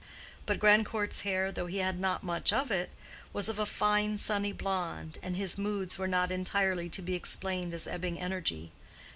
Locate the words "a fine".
3.59-4.17